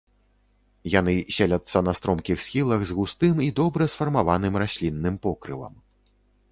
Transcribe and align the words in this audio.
Яны 0.99 1.13
селяцца 1.37 1.77
на 1.87 1.93
стромкіх 1.99 2.37
схілах 2.47 2.81
з 2.91 2.99
густым 3.01 3.35
і 3.49 3.51
добра 3.61 3.83
сфармаваным 3.97 4.53
раслінным 4.65 5.15
покрывам. 5.29 5.73